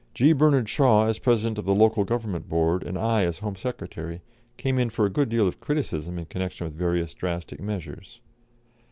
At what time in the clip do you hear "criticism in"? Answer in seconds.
5.59-6.25